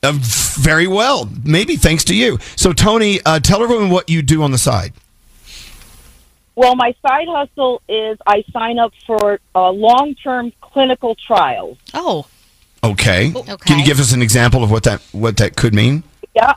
Uh, 0.02 0.12
very 0.20 0.86
well. 0.86 1.28
Maybe 1.44 1.74
thanks 1.76 2.04
to 2.04 2.14
you. 2.14 2.38
So, 2.54 2.72
Tony, 2.72 3.18
uh, 3.26 3.40
tell 3.40 3.62
everyone 3.64 3.90
what 3.90 4.08
you 4.08 4.22
do 4.22 4.42
on 4.44 4.52
the 4.52 4.58
side. 4.58 4.92
Well, 6.56 6.74
my 6.74 6.94
side 7.06 7.28
hustle 7.28 7.82
is 7.86 8.18
I 8.26 8.42
sign 8.50 8.78
up 8.78 8.92
for 9.06 9.38
uh, 9.54 9.70
long 9.70 10.14
term 10.14 10.52
clinical 10.60 11.14
trials. 11.14 11.78
Oh. 11.94 12.26
Okay. 12.82 13.32
Okay. 13.34 13.56
Can 13.64 13.78
you 13.78 13.84
give 13.84 14.00
us 14.00 14.12
an 14.12 14.22
example 14.22 14.64
of 14.64 14.70
what 14.70 14.84
that 14.84 15.02
what 15.12 15.36
that 15.36 15.56
could 15.56 15.74
mean? 15.74 16.02
Yeah. 16.34 16.54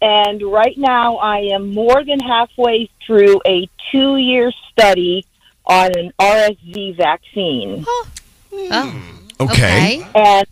And 0.00 0.42
right 0.42 0.76
now, 0.76 1.16
I 1.16 1.38
am 1.54 1.72
more 1.72 2.02
than 2.04 2.18
halfway 2.18 2.90
through 3.06 3.40
a 3.46 3.68
two 3.90 4.16
year 4.16 4.52
study 4.70 5.24
on 5.66 5.96
an 5.98 6.12
RSV 6.18 6.96
vaccine. 6.96 7.84
Oh. 7.86 9.02
Okay. 9.40 10.06
And 10.14 10.46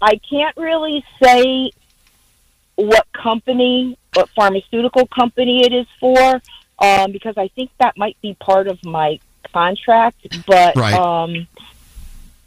I 0.00 0.20
can't 0.28 0.56
really 0.56 1.04
say 1.22 1.72
what 2.76 3.06
company, 3.12 3.98
what 4.14 4.28
pharmaceutical 4.30 5.06
company 5.06 5.64
it 5.64 5.72
is 5.72 5.86
for, 5.98 6.40
um, 6.80 7.12
because 7.12 7.34
I 7.36 7.48
think 7.48 7.70
that 7.78 7.96
might 7.96 8.16
be 8.22 8.34
part 8.34 8.66
of 8.68 8.82
my 8.84 9.20
contract. 9.52 10.26
But 10.46 10.76
Right. 10.76 10.94
um, 10.94 11.46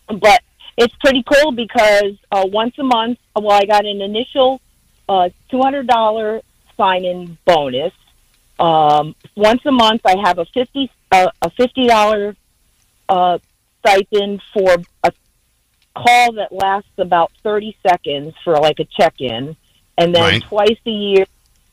but 0.07 0.41
it's 0.77 0.95
pretty 0.95 1.23
cool 1.23 1.51
because 1.51 2.15
uh, 2.31 2.45
once 2.51 2.77
a 2.79 2.83
month, 2.83 3.19
well, 3.35 3.51
I 3.51 3.65
got 3.65 3.85
an 3.85 4.01
initial 4.01 4.59
uh, 5.07 5.29
two 5.49 5.61
hundred 5.61 5.87
dollar 5.87 6.41
sign 6.77 7.05
in 7.05 7.37
bonus. 7.45 7.93
Um, 8.59 9.15
once 9.35 9.61
a 9.65 9.71
month, 9.71 10.01
I 10.05 10.15
have 10.23 10.39
a 10.39 10.45
fifty 10.45 10.89
uh, 11.11 11.29
a 11.41 11.49
fifty 11.51 11.87
dollar 11.87 12.35
uh, 13.09 13.37
stipend 13.79 14.41
for 14.53 14.77
a 15.03 15.11
call 15.95 16.33
that 16.33 16.51
lasts 16.51 16.89
about 16.97 17.31
30 17.43 17.75
seconds 17.87 18.33
for 18.43 18.53
like 18.55 18.79
a 18.79 18.85
check-in 18.85 19.55
and 19.97 20.15
then 20.15 20.23
Right. 20.23 20.43
twice 20.43 20.79
a 20.87 20.89
year 20.89 21.25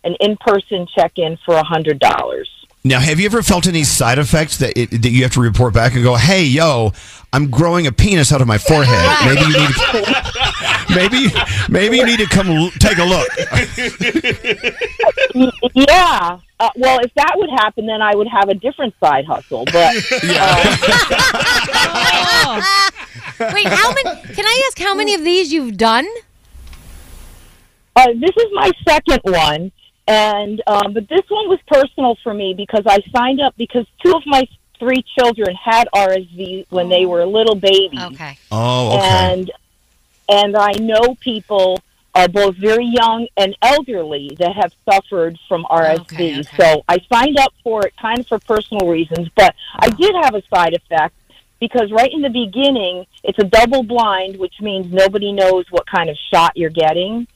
an 0.05 0.15
in-person 0.21 0.87
check-in 0.95 1.37
for 1.45 1.55
a 1.55 1.65
hundred 1.65 1.99
dollars 1.99 2.49
Now, 2.85 3.01
have 3.01 3.19
you 3.21 3.27
ever 3.27 3.43
felt 3.43 3.67
any 3.67 3.85
side 3.85 4.19
effects 4.19 4.57
that 4.59 4.79
it, 4.79 4.91
that 5.03 5.11
you 5.11 5.23
have 5.23 5.33
to 5.33 5.41
report 5.41 5.75
back 5.75 5.95
and 5.95 6.03
go, 6.03 6.17
"Hey, 6.17 6.45
yo, 6.45 6.93
I'm 7.33 7.51
growing 7.51 7.87
a 7.87 7.93
penis 7.93 8.33
out 8.33 8.41
of 8.41 8.47
my 8.47 8.59
forehead. 8.59 9.27
Maybe 9.27 9.41
you 9.43 9.59
need 9.59 9.75
to, 9.75 10.03
maybe 10.95 11.33
maybe 11.69 11.97
you 11.99 12.07
need 12.07 12.19
to 12.21 12.27
come 12.27 12.49
l- 12.49 12.71
take 12.79 12.99
a 12.99 13.05
look." 13.05 13.29
Yeah 15.75 16.39
uh, 16.61 16.71
well 16.77 17.01
if 17.01 17.13
that 17.15 17.33
would 17.37 17.51
happen 17.51 17.87
then 17.87 18.01
i 18.03 18.15
would 18.15 18.29
have 18.29 18.49
a 18.49 18.55
different 18.55 18.95
side 19.01 19.25
hustle 19.25 19.65
but 19.65 19.95
Wait, 23.55 23.67
how 23.67 23.93
many? 23.95 24.21
Can 24.35 24.45
I 24.45 24.63
ask 24.67 24.79
how 24.79 24.95
many 24.95 25.15
of 25.15 25.25
these 25.25 25.51
you've 25.53 25.77
done? 25.79 26.07
uh, 27.97 28.07
this 28.15 28.31
is 28.37 28.47
my 28.53 28.71
second 28.87 29.21
one 29.25 29.73
and 30.11 30.63
um, 30.67 30.93
but 30.93 31.09
this 31.09 31.23
one 31.29 31.49
was 31.49 31.59
personal 31.67 32.17
for 32.23 32.35
me 32.35 32.53
because 32.55 32.85
i 32.87 32.99
signed 33.15 33.41
up 33.41 33.55
because 33.57 33.87
two 34.05 34.13
of 34.13 34.23
my 34.27 34.43
three 34.79 35.03
children 35.19 35.55
had 35.55 35.87
rsv 35.95 36.67
when 36.71 36.89
they 36.89 37.07
were 37.07 37.25
little 37.27 37.55
babies 37.55 38.01
okay 38.01 38.37
Oh, 38.51 38.97
okay. 38.97 39.07
and 39.07 39.51
and 40.33 40.57
I 40.57 40.73
know 40.81 41.17
people 41.21 41.81
are 42.15 42.29
both 42.29 42.55
very 42.57 42.87
young 42.87 43.27
and 43.37 43.57
elderly 43.63 44.37
that 44.39 44.55
have 44.55 44.73
suffered 44.89 45.37
from 45.49 45.65
RSV. 45.65 46.39
Okay. 46.41 46.43
So 46.57 46.85
I 46.89 46.99
signed 47.13 47.37
up 47.39 47.53
for 47.65 47.85
it 47.87 47.95
kind 48.01 48.21
of 48.21 48.29
for 48.29 48.39
personal 48.39 48.89
reasons, 48.89 49.29
but 49.37 49.55
I 49.77 49.89
did 49.91 50.15
have 50.23 50.37
a 50.37 50.43
side 50.55 50.75
effect 50.75 51.15
because 51.59 51.91
right 51.91 52.11
in 52.13 52.23
the 52.23 52.31
beginning 52.31 53.07
it's 53.25 53.39
a 53.41 53.45
double 53.45 53.83
blind, 53.83 54.37
which 54.39 54.55
means 54.61 54.93
nobody 54.93 55.33
knows 55.33 55.65
what 55.71 55.85
kind 55.89 56.09
of 56.09 56.17
shot 56.33 56.53
you're 56.57 56.71
getting. 56.71 57.27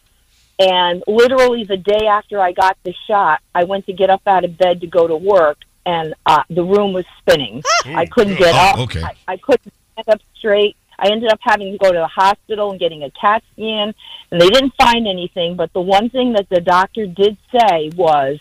And 0.59 1.03
literally 1.07 1.65
the 1.65 1.77
day 1.77 2.07
after 2.07 2.41
I 2.41 2.53
got 2.53 2.77
the 2.85 2.95
shot, 3.07 3.41
I 3.55 3.65
went 3.65 3.87
to 3.87 3.93
get 3.93 4.11
up 4.11 4.23
out 4.27 4.45
of 4.45 4.57
bed 4.57 4.81
to 4.83 4.87
go 4.87 5.07
to 5.09 5.17
work, 5.17 5.59
and 5.85 6.15
uh, 6.27 6.43
the 6.49 6.63
room 6.63 6.93
was 6.93 7.05
spinning. 7.19 7.63
I 7.85 8.07
couldn't 8.07 8.37
get 8.39 8.55
Oh, 8.55 8.59
up. 8.59 8.79
okay. 8.81 9.03
I, 9.03 9.15
I 9.27 9.37
couldn't 9.37 9.73
stand 9.93 10.09
up 10.09 10.21
straight. 10.37 10.77
I 10.97 11.09
ended 11.11 11.31
up 11.33 11.41
having 11.43 11.73
to 11.73 11.79
go 11.79 11.91
to 11.91 11.99
the 11.99 12.07
hospital 12.07 12.71
and 12.71 12.79
getting 12.79 13.03
a 13.03 13.11
CAT 13.11 13.43
scan, 13.55 13.95
and 14.31 14.41
they 14.41 14.49
didn't 14.49 14.75
find 14.77 15.09
anything. 15.09 15.57
But 15.57 15.73
the 15.73 15.81
one 15.81 16.09
thing 16.09 16.35
that 16.35 16.49
the 16.49 16.61
doctor 16.61 17.07
did 17.07 17.37
say 17.51 17.91
was, 17.97 18.39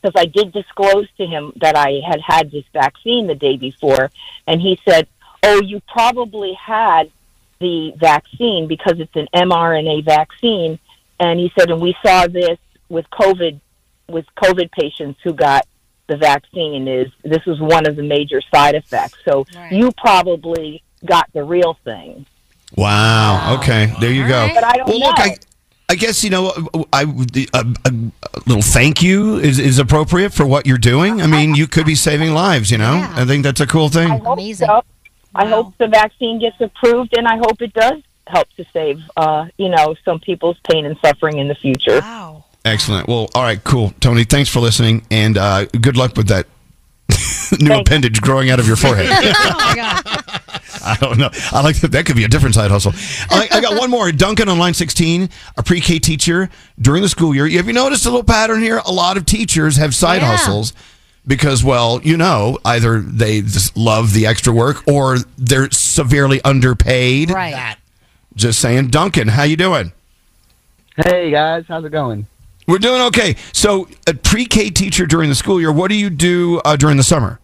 because 0.00 0.14
I 0.20 0.26
did 0.26 0.52
disclose 0.52 1.08
to 1.18 1.26
him 1.26 1.52
that 1.56 1.76
I 1.76 2.00
had 2.08 2.20
had 2.20 2.52
this 2.52 2.64
vaccine 2.72 3.26
the 3.26 3.34
day 3.34 3.56
before, 3.56 4.12
and 4.46 4.60
he 4.60 4.78
said, 4.88 5.08
"Oh, 5.42 5.60
you 5.60 5.80
probably 5.88 6.52
had 6.52 7.10
the 7.58 7.92
vaccine 7.96 8.68
because 8.68 9.00
it's 9.00 9.16
an 9.16 9.26
mRNA 9.34 10.04
vaccine." 10.04 10.78
And 11.24 11.40
he 11.40 11.50
said, 11.58 11.70
"And 11.70 11.80
we 11.80 11.96
saw 12.04 12.26
this 12.26 12.58
with 12.88 13.06
COVID, 13.10 13.58
with 14.08 14.26
COVID 14.36 14.70
patients 14.72 15.20
who 15.24 15.32
got." 15.32 15.66
The 16.06 16.18
vaccine 16.18 16.86
is 16.86 17.10
this 17.22 17.42
was 17.46 17.58
one 17.60 17.86
of 17.86 17.96
the 17.96 18.02
major 18.02 18.42
side 18.54 18.74
effects. 18.74 19.16
So 19.24 19.46
you 19.70 19.90
probably 19.96 20.82
got 21.02 21.26
the 21.32 21.42
real 21.42 21.78
thing. 21.82 22.26
Wow. 22.76 23.56
Okay. 23.58 23.90
There 24.00 24.12
you 24.12 24.28
go. 24.28 24.46
But 24.54 24.64
I 24.64 24.72
don't 24.76 24.88
well, 24.88 24.98
look. 24.98 25.18
I, 25.18 25.38
I 25.88 25.94
guess 25.94 26.22
you 26.22 26.28
know, 26.28 26.52
I 26.92 27.06
the- 27.06 27.48
a, 27.54 27.64
a, 27.86 27.90
a 27.90 28.40
little 28.46 28.60
thank 28.62 29.02
you 29.02 29.36
is, 29.36 29.58
is 29.58 29.78
appropriate 29.78 30.34
for 30.34 30.44
what 30.44 30.66
you're 30.66 30.76
doing. 30.76 31.22
I 31.22 31.26
mean, 31.26 31.54
you 31.54 31.66
could 31.66 31.86
be 31.86 31.94
saving 31.94 32.34
lives. 32.34 32.70
You 32.70 32.78
know, 32.78 33.08
I 33.14 33.24
think 33.24 33.42
that's 33.42 33.60
a 33.60 33.66
cool 33.66 33.88
thing. 33.88 34.10
I 34.10 34.18
hope 34.18 34.40
so. 34.54 34.82
I 35.34 35.46
hope 35.46 35.76
the 35.78 35.88
vaccine 35.88 36.38
gets 36.38 36.60
approved, 36.60 37.16
and 37.16 37.26
I 37.26 37.36
hope 37.38 37.62
it 37.62 37.72
does 37.72 38.02
help 38.26 38.48
to 38.56 38.64
save, 38.72 39.00
uh, 39.16 39.46
you 39.58 39.68
know, 39.68 39.94
some 40.04 40.20
people's 40.20 40.58
pain 40.70 40.86
and 40.86 40.96
suffering 41.04 41.38
in 41.38 41.48
the 41.48 41.54
future. 41.54 42.00
Wow. 42.00 42.44
Excellent. 42.64 43.08
Well, 43.08 43.28
all 43.34 43.42
right, 43.42 43.62
cool, 43.62 43.92
Tony. 44.00 44.24
Thanks 44.24 44.48
for 44.48 44.60
listening, 44.60 45.06
and 45.10 45.36
uh, 45.36 45.66
good 45.66 45.96
luck 45.98 46.16
with 46.16 46.28
that 46.28 46.46
new 47.60 47.74
appendage 47.74 48.22
growing 48.22 48.48
out 48.50 48.58
of 48.58 48.66
your 48.66 48.76
forehead. 48.76 49.06
I 50.86 50.96
don't 51.00 51.18
know. 51.18 51.30
I 51.52 51.62
like 51.62 51.76
that. 51.80 51.92
That 51.92 52.06
could 52.06 52.16
be 52.16 52.24
a 52.24 52.28
different 52.28 52.54
side 52.54 52.70
hustle. 52.70 52.92
I, 53.30 53.48
I 53.50 53.60
got 53.60 53.78
one 53.78 53.90
more. 53.90 54.10
Duncan 54.12 54.48
on 54.48 54.58
line 54.58 54.74
16, 54.74 55.28
a 55.56 55.62
pre 55.62 55.80
K 55.80 55.98
teacher 55.98 56.48
during 56.80 57.02
the 57.02 57.08
school 57.08 57.34
year. 57.34 57.48
Have 57.48 57.66
you 57.66 57.72
noticed 57.72 58.06
a 58.06 58.10
little 58.10 58.24
pattern 58.24 58.60
here? 58.60 58.80
A 58.86 58.92
lot 58.92 59.16
of 59.16 59.26
teachers 59.26 59.76
have 59.76 59.94
side 59.94 60.22
Yeah. 60.22 60.36
hustles 60.36 60.72
because, 61.26 61.62
well, 61.64 62.00
you 62.02 62.16
know, 62.16 62.58
either 62.64 63.00
they 63.00 63.40
just 63.40 63.76
love 63.76 64.12
the 64.12 64.26
extra 64.26 64.52
work 64.52 64.86
or 64.88 65.18
they're 65.38 65.70
severely 65.70 66.40
underpaid. 66.42 67.30
Right. 67.30 67.76
Just 68.36 68.58
saying. 68.60 68.88
Duncan, 68.88 69.28
how 69.28 69.44
you 69.44 69.56
doing? 69.56 69.92
Hey 70.96 71.30
guys, 71.30 71.64
how's 71.68 71.84
it 71.84 71.90
going? 71.90 72.26
We're 72.66 72.78
doing 72.78 73.02
okay. 73.02 73.36
So, 73.52 73.88
a 74.08 74.14
pre 74.14 74.46
K 74.46 74.70
teacher 74.70 75.06
during 75.06 75.28
the 75.28 75.34
school 75.34 75.60
year, 75.60 75.72
what 75.72 75.88
do 75.88 75.96
you 75.96 76.08
do 76.10 76.60
uh, 76.64 76.76
during 76.76 76.96
the 76.96 77.02
summer? 77.02 77.38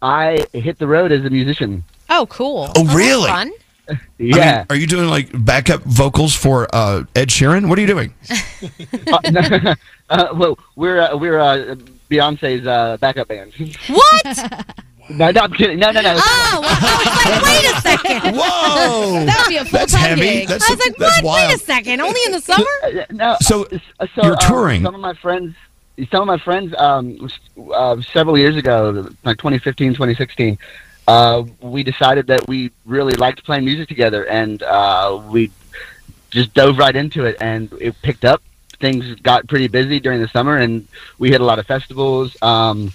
I 0.00 0.46
hit 0.52 0.78
the 0.78 0.86
road 0.86 1.12
as 1.12 1.24
a 1.24 1.30
musician. 1.30 1.84
Oh, 2.08 2.26
cool. 2.30 2.70
Oh, 2.76 2.84
really? 2.96 3.28
Fun. 3.28 3.52
I 3.90 3.98
Yeah. 4.18 4.56
mean, 4.58 4.66
are 4.70 4.76
you 4.76 4.86
doing 4.86 5.08
like 5.08 5.28
backup 5.44 5.82
vocals 5.82 6.34
for 6.34 6.68
uh, 6.72 7.04
Ed 7.14 7.28
Sheeran? 7.28 7.68
What 7.68 7.78
are 7.78 7.80
you 7.82 7.86
doing? 7.86 8.14
uh, 9.12 9.74
uh, 10.10 10.28
well, 10.34 10.58
we're 10.76 11.00
uh, 11.00 11.16
we're 11.16 11.38
uh, 11.38 11.74
Beyonce's 12.10 12.66
uh, 12.66 12.96
backup 12.98 13.28
band. 13.28 13.52
What? 13.88 14.66
No, 15.10 15.30
no, 15.30 15.40
I'm 15.40 15.52
kidding. 15.52 15.78
No, 15.78 15.90
no, 15.90 16.00
no. 16.00 16.14
Oh, 16.18 16.58
well, 16.60 16.76
I 16.80 16.98
was 17.04 17.24
like, 17.24 17.42
wait 17.44 17.64
a 17.70 17.80
second. 18.20 18.36
Whoa. 18.36 19.24
That 19.26 19.42
would 19.44 19.48
be 19.50 19.56
a 19.56 19.64
full 19.64 19.78
That's 19.78 19.92
time 19.92 20.00
heavy. 20.02 20.20
gig. 20.22 20.48
That's- 20.48 20.70
I 20.70 20.74
was 20.74 20.86
like, 20.86 20.96
that's 20.96 21.22
what? 21.22 21.36
Wait 21.36 21.46
wild. 21.46 21.54
a 21.54 21.58
second. 21.58 22.00
Only 22.00 22.20
in 22.26 22.32
the 22.32 22.40
summer? 22.40 23.06
no. 23.10 23.36
So, 23.40 23.64
uh, 24.00 24.06
so 24.14 24.22
you're 24.22 24.32
um, 24.32 24.38
touring. 24.40 24.82
some 24.82 24.94
of 24.94 25.00
my 25.00 25.14
friends, 25.14 25.54
some 26.10 26.22
of 26.22 26.26
my 26.26 26.38
friends, 26.38 26.74
um, 26.78 27.28
uh, 27.74 28.00
several 28.12 28.36
years 28.38 28.56
ago, 28.56 29.08
like 29.24 29.38
2015, 29.38 29.92
2016, 29.94 30.58
uh, 31.08 31.42
we 31.60 31.82
decided 31.82 32.26
that 32.26 32.46
we 32.48 32.70
really 32.84 33.14
liked 33.14 33.42
playing 33.44 33.64
music 33.64 33.88
together, 33.88 34.26
and 34.26 34.62
uh, 34.62 35.20
we 35.30 35.50
just 36.30 36.52
dove 36.52 36.76
right 36.76 36.94
into 36.94 37.24
it, 37.24 37.36
and 37.40 37.72
it 37.80 37.94
picked 38.02 38.24
up. 38.26 38.42
Things 38.78 39.14
got 39.22 39.48
pretty 39.48 39.66
busy 39.68 39.98
during 39.98 40.20
the 40.20 40.28
summer, 40.28 40.56
and 40.58 40.86
we 41.18 41.30
hit 41.30 41.40
a 41.40 41.44
lot 41.44 41.58
of 41.58 41.66
festivals. 41.66 42.36
Um, 42.42 42.92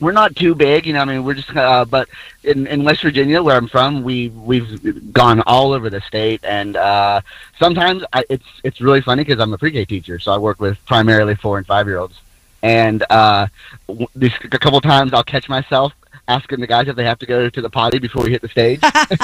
we're 0.00 0.12
not 0.12 0.36
too 0.36 0.54
big, 0.54 0.86
you 0.86 0.92
know. 0.92 1.00
I 1.00 1.04
mean, 1.04 1.24
we're 1.24 1.34
just, 1.34 1.54
uh, 1.56 1.84
but 1.84 2.08
in, 2.44 2.66
in 2.66 2.84
West 2.84 3.02
Virginia, 3.02 3.42
where 3.42 3.56
I'm 3.56 3.68
from, 3.68 4.02
we 4.02 4.28
we've 4.28 5.12
gone 5.12 5.42
all 5.46 5.72
over 5.72 5.90
the 5.90 6.00
state, 6.02 6.40
and 6.44 6.76
uh, 6.76 7.20
sometimes 7.58 8.04
I, 8.12 8.24
it's 8.28 8.46
it's 8.62 8.80
really 8.80 9.00
funny 9.00 9.24
because 9.24 9.40
I'm 9.40 9.52
a 9.52 9.58
pre-K 9.58 9.84
teacher, 9.86 10.18
so 10.18 10.32
I 10.32 10.38
work 10.38 10.60
with 10.60 10.78
primarily 10.86 11.34
four 11.34 11.58
and 11.58 11.66
five 11.66 11.86
year 11.86 11.98
olds, 11.98 12.20
and 12.62 13.04
uh, 13.10 13.46
w- 13.88 14.08
these 14.14 14.32
a 14.44 14.58
couple 14.58 14.80
times 14.80 15.12
I'll 15.12 15.24
catch 15.24 15.48
myself 15.48 15.92
asking 16.28 16.60
the 16.60 16.66
guys 16.66 16.88
if 16.88 16.96
they 16.96 17.04
have 17.04 17.18
to 17.20 17.26
go 17.26 17.48
to 17.48 17.62
the 17.62 17.70
potty 17.70 17.98
before 17.98 18.24
we 18.24 18.30
hit 18.30 18.42
the 18.42 18.48
stage. 18.48 18.80
That's 18.80 19.16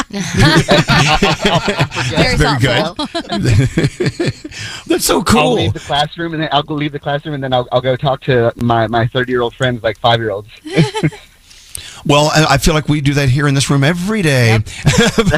very 2.38 2.59
good. 2.59 2.97
That's 4.87 5.04
so 5.04 5.23
cool. 5.23 5.40
I'll 5.40 5.52
leave 5.54 5.73
the 5.73 5.80
classroom, 5.80 6.35
and 6.35 6.42
then 6.42 6.49
I'll 6.52 6.62
go 6.62 6.75
leave 6.75 6.92
the 6.92 7.00
classroom, 7.00 7.35
and 7.35 7.42
then 7.42 7.52
I'll, 7.52 7.66
I'll 7.73 7.80
go 7.80 7.97
talk 7.97 8.21
to 8.23 8.52
my 8.56 8.87
my 8.87 9.06
30 9.06 9.32
year 9.32 9.42
old 9.42 9.54
friends, 9.54 9.82
like 9.82 9.99
five 9.99 10.21
year 10.21 10.30
olds. 10.30 10.49
Well, 12.04 12.32
I 12.35 12.54
I 12.54 12.59
feel 12.59 12.75
like 12.75 12.88
we 12.88 13.00
do 13.00 13.14
that 13.14 13.28
here 13.28 13.47
in 13.47 13.54
this 13.54 13.71
room 13.71 13.85
every 13.85 14.23
day. 14.23 14.59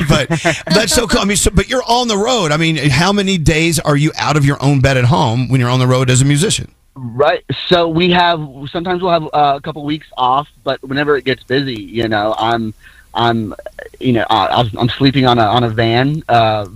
but 0.08 0.28
that's 0.66 0.94
so 0.94 1.06
cool. 1.06 1.20
I 1.20 1.26
mean, 1.26 1.36
so, 1.36 1.50
but 1.50 1.68
you're 1.68 1.82
on 1.86 2.08
the 2.08 2.16
road. 2.16 2.52
I 2.52 2.56
mean, 2.56 2.76
how 2.90 3.12
many 3.12 3.36
days 3.36 3.78
are 3.78 3.96
you 3.96 4.12
out 4.16 4.38
of 4.38 4.46
your 4.46 4.56
own 4.62 4.80
bed 4.80 4.96
at 4.96 5.04
home 5.04 5.48
when 5.48 5.60
you're 5.60 5.68
on 5.68 5.78
the 5.78 5.86
road 5.86 6.08
as 6.08 6.22
a 6.22 6.24
musician? 6.24 6.74
Right. 6.96 7.44
So 7.68 7.88
we 7.88 8.10
have 8.10 8.40
sometimes 8.70 9.02
we'll 9.02 9.10
have 9.10 9.24
uh, 9.24 9.54
a 9.56 9.60
couple 9.60 9.84
weeks 9.84 10.06
off, 10.16 10.48
but 10.62 10.82
whenever 10.82 11.16
it 11.16 11.24
gets 11.24 11.42
busy, 11.42 11.74
you 11.82 12.06
know, 12.08 12.34
I'm 12.38 12.72
I'm 13.14 13.54
you 13.98 14.12
know 14.12 14.24
I'm, 14.30 14.70
I'm 14.78 14.88
sleeping 14.88 15.26
on 15.26 15.38
a 15.38 15.42
on 15.42 15.64
a 15.64 15.70
van. 15.70 16.22
Uh, 16.28 16.68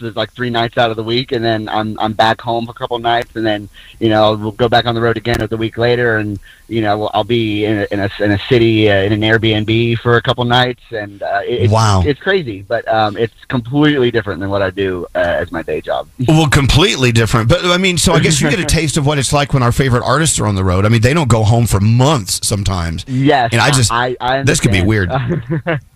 there's 0.00 0.16
like 0.16 0.32
three 0.32 0.50
nights 0.50 0.76
out 0.78 0.90
of 0.90 0.96
the 0.96 1.04
week, 1.04 1.32
and 1.32 1.44
then 1.44 1.68
I'm 1.68 1.98
I'm 2.00 2.12
back 2.12 2.40
home 2.40 2.64
for 2.66 2.72
a 2.72 2.74
couple 2.74 2.98
nights, 2.98 3.34
and 3.36 3.44
then 3.46 3.68
you 3.98 4.08
know 4.08 4.34
we'll 4.34 4.52
go 4.52 4.68
back 4.68 4.86
on 4.86 4.94
the 4.94 5.00
road 5.00 5.16
again 5.16 5.38
the 5.48 5.56
week 5.56 5.76
later, 5.78 6.16
and 6.18 6.38
you 6.68 6.80
know 6.80 7.08
I'll 7.14 7.24
be 7.24 7.64
in 7.64 7.78
a 7.78 7.86
in 7.90 8.00
a, 8.00 8.10
in 8.20 8.32
a 8.32 8.38
city 8.48 8.90
uh, 8.90 9.02
in 9.02 9.12
an 9.12 9.20
Airbnb 9.20 9.98
for 9.98 10.16
a 10.16 10.22
couple 10.22 10.44
nights, 10.44 10.82
and 10.90 11.22
uh, 11.22 11.40
it's, 11.44 11.72
Wow. 11.72 12.02
it's 12.04 12.20
crazy, 12.20 12.62
but 12.62 12.86
um, 12.88 13.16
it's 13.16 13.34
completely 13.48 14.10
different 14.10 14.40
than 14.40 14.50
what 14.50 14.62
I 14.62 14.70
do 14.70 15.06
uh, 15.14 15.18
as 15.18 15.52
my 15.52 15.62
day 15.62 15.80
job. 15.80 16.08
Well, 16.26 16.48
completely 16.48 17.12
different. 17.12 17.48
But 17.48 17.64
I 17.64 17.76
mean, 17.76 17.98
so 17.98 18.12
I 18.12 18.20
guess 18.20 18.40
you 18.40 18.50
get 18.50 18.60
a 18.60 18.64
taste 18.80 18.96
of 18.96 19.06
what 19.06 19.18
it's 19.18 19.32
like 19.32 19.52
when 19.52 19.62
our 19.62 19.72
favorite 19.72 20.02
artists 20.04 20.38
are 20.40 20.46
on 20.46 20.54
the 20.54 20.64
road. 20.64 20.84
I 20.84 20.88
mean, 20.88 21.00
they 21.02 21.14
don't 21.14 21.28
go 21.28 21.42
home 21.44 21.66
for 21.66 21.80
months 21.80 22.46
sometimes. 22.46 23.04
Yes, 23.08 23.50
And 23.52 23.60
I 23.60 23.70
just 23.70 23.92
I, 23.92 24.16
I 24.20 24.42
this 24.42 24.60
could 24.60 24.72
be 24.72 24.82
weird. 24.82 25.10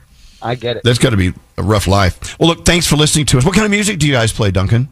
understand. 0.45 0.51
I 0.51 0.55
get 0.55 0.77
it. 0.77 0.83
That's 0.85 0.99
got 0.99 1.11
to 1.11 1.17
be 1.17 1.33
a 1.57 1.63
rough 1.63 1.87
life. 1.87 2.39
Well, 2.39 2.49
look, 2.49 2.65
thanks 2.65 2.87
for 2.87 2.97
listening 2.97 3.27
to 3.27 3.39
us. 3.39 3.45
What 3.45 3.55
kind 3.55 3.65
of 3.65 3.71
music 3.71 3.99
do 3.99 4.07
you 4.07 4.13
guys 4.13 4.33
play, 4.33 4.51
Duncan? 4.51 4.89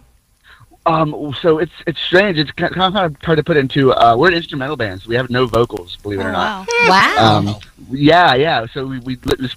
Um, 0.84 1.34
so 1.40 1.58
it's 1.58 1.72
it's 1.86 2.00
strange. 2.00 2.38
It's 2.38 2.50
kind 2.50 2.72
of, 2.72 2.76
kind 2.76 2.96
of 2.96 3.16
hard 3.22 3.36
to 3.36 3.44
put 3.44 3.56
into. 3.56 3.92
Uh, 3.92 4.16
we're 4.16 4.28
an 4.28 4.34
instrumental 4.34 4.76
band, 4.76 5.02
so 5.02 5.08
we 5.08 5.14
have 5.14 5.30
no 5.30 5.46
vocals, 5.46 5.96
believe 6.02 6.18
it 6.18 6.24
or 6.24 6.32
not. 6.32 6.66
Wow. 6.88 7.16
Um, 7.20 7.56
yeah, 7.90 8.34
yeah. 8.34 8.66
So 8.72 8.86
we 8.86 8.98
we 8.98 9.16
just 9.16 9.56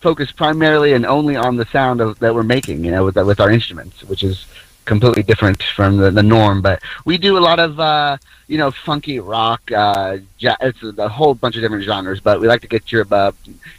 focus 0.00 0.32
primarily 0.32 0.94
and 0.94 1.04
only 1.04 1.36
on 1.36 1.56
the 1.56 1.66
sound 1.66 2.00
of, 2.00 2.18
that 2.18 2.34
we're 2.34 2.42
making, 2.42 2.84
you 2.84 2.90
know, 2.90 3.04
with 3.04 3.16
with 3.16 3.40
our 3.40 3.50
instruments, 3.50 4.04
which 4.04 4.22
is 4.22 4.46
completely 4.86 5.22
different 5.22 5.62
from 5.62 5.96
the, 5.98 6.10
the 6.10 6.22
norm. 6.22 6.62
But 6.62 6.82
we 7.04 7.18
do 7.18 7.36
a 7.36 7.40
lot 7.40 7.58
of 7.58 7.78
uh, 7.78 8.16
you 8.48 8.56
know 8.56 8.70
funky 8.70 9.20
rock. 9.20 9.70
Uh, 9.70 10.18
ja- 10.38 10.56
it's 10.62 10.82
a, 10.82 10.94
a 10.96 11.08
whole 11.10 11.34
bunch 11.34 11.56
of 11.56 11.62
different 11.62 11.84
genres, 11.84 12.20
but 12.20 12.40
we 12.40 12.48
like 12.48 12.62
to 12.62 12.68
get 12.68 12.90
your 12.90 13.06
uh, 13.10 13.32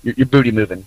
your, 0.04 0.14
your 0.18 0.28
booty 0.28 0.52
moving. 0.52 0.86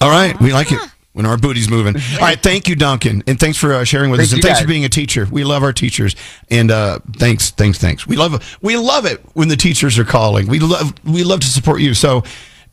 All 0.00 0.10
right, 0.10 0.38
we 0.40 0.52
like 0.52 0.72
it 0.72 0.80
when 1.16 1.24
our 1.24 1.38
booty's 1.38 1.70
moving. 1.70 1.96
All 2.14 2.18
right, 2.20 2.40
thank 2.40 2.68
you, 2.68 2.76
Duncan, 2.76 3.22
and 3.26 3.40
thanks 3.40 3.56
for 3.56 3.72
uh, 3.72 3.84
sharing 3.84 4.10
with 4.10 4.20
Thank 4.20 4.28
us, 4.28 4.32
and 4.34 4.42
you, 4.42 4.48
thanks 4.48 4.60
for 4.60 4.66
being 4.68 4.84
a 4.84 4.88
teacher. 4.90 5.26
We 5.30 5.44
love 5.44 5.62
our 5.62 5.72
teachers, 5.72 6.14
and 6.50 6.70
uh, 6.70 6.98
thanks, 7.16 7.50
thanks, 7.50 7.78
thanks. 7.78 8.06
We 8.06 8.16
love 8.16 8.58
we 8.60 8.76
love 8.76 9.06
it 9.06 9.22
when 9.32 9.48
the 9.48 9.56
teachers 9.56 9.98
are 9.98 10.04
calling. 10.04 10.46
We 10.46 10.58
love 10.58 10.92
we 11.04 11.24
love 11.24 11.40
to 11.40 11.46
support 11.46 11.80
you. 11.80 11.94
So, 11.94 12.22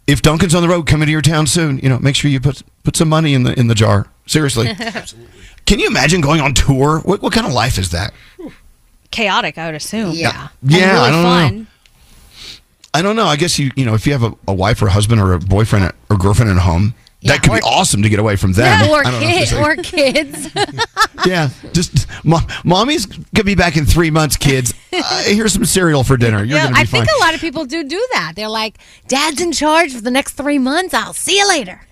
if 0.07 0.21
Duncan's 0.21 0.53
on 0.53 0.61
the 0.61 0.67
road 0.67 0.87
coming 0.87 1.05
to 1.05 1.11
your 1.11 1.21
town 1.21 1.47
soon, 1.47 1.79
you 1.79 1.87
know, 1.87 1.99
make 1.99 2.15
sure 2.15 2.29
you 2.29 2.41
put 2.41 2.61
put 2.83 2.97
some 2.97 3.07
money 3.07 3.33
in 3.33 3.43
the 3.43 3.57
in 3.57 3.67
the 3.67 3.75
jar. 3.75 4.07
Seriously, 4.25 4.67
absolutely. 4.79 5.31
can 5.65 5.79
you 5.79 5.87
imagine 5.87 6.19
going 6.19 6.41
on 6.41 6.53
tour? 6.53 6.99
What 6.99 7.21
what 7.21 7.31
kind 7.31 7.47
of 7.47 7.53
life 7.53 7.77
is 7.77 7.91
that? 7.91 8.13
Chaotic, 9.11 9.57
I 9.57 9.67
would 9.67 9.75
assume. 9.75 10.11
Yeah. 10.11 10.49
Yeah, 10.63 10.79
and 10.79 10.91
really 10.91 10.99
I 10.99 11.11
don't 11.11 11.23
fun. 11.23 11.57
know. 11.59 11.65
I 12.95 13.01
don't 13.01 13.15
know. 13.15 13.25
I 13.25 13.37
guess 13.37 13.57
you 13.57 13.71
you 13.75 13.85
know 13.85 13.93
if 13.93 14.05
you 14.05 14.11
have 14.11 14.23
a, 14.23 14.33
a 14.47 14.53
wife 14.53 14.81
or 14.81 14.87
a 14.87 14.91
husband 14.91 15.21
or 15.21 15.31
a 15.33 15.39
boyfriend 15.39 15.91
or 16.09 16.17
girlfriend 16.17 16.51
at 16.51 16.57
home, 16.57 16.93
that 17.25 17.41
could 17.43 17.53
be 17.53 17.61
awesome 17.61 18.03
to 18.03 18.09
get 18.09 18.19
away 18.19 18.35
from 18.35 18.53
them. 18.53 18.89
or, 18.89 18.99
I 19.05 19.11
don't 19.11 19.21
know 19.21 19.27
if 19.27 19.33
kid, 19.33 19.41
it's 19.43 19.53
like- 19.53 19.77
or 19.77 19.83
kids. 19.83 20.85
yeah, 21.25 21.49
just 21.73 22.07
mo- 22.25 22.39
mommy's 22.63 23.05
gonna 23.05 23.43
be 23.45 23.55
back 23.55 23.77
in 23.77 23.85
three 23.85 24.11
months, 24.11 24.35
kids. 24.37 24.73
Uh, 24.91 25.23
here's 25.23 25.53
some 25.53 25.65
cereal 25.65 26.03
for 26.03 26.17
dinner. 26.17 26.39
You're 26.43 26.57
Yeah, 26.57 26.63
gonna 26.65 26.75
be 26.75 26.81
I 26.81 26.85
fine. 26.85 27.05
think 27.05 27.17
a 27.17 27.21
lot 27.21 27.33
of 27.33 27.41
people 27.41 27.65
do 27.65 27.83
do 27.83 28.07
that. 28.13 28.33
They're 28.35 28.47
like, 28.49 28.77
"Dad's 29.07 29.41
in 29.41 29.51
charge 29.51 29.93
for 29.93 30.01
the 30.01 30.11
next 30.11 30.33
three 30.33 30.59
months. 30.59 30.93
I'll 30.93 31.13
see 31.13 31.37
you 31.37 31.47
later." 31.47 31.81